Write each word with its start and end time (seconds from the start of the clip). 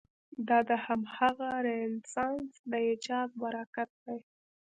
دا 0.47 0.59
د 0.69 0.71
همغه 0.85 1.49
رنسانس 1.67 2.51
د 2.71 2.71
ایجاد 2.87 3.29
براکت 3.41 3.89
دی. 4.05 4.19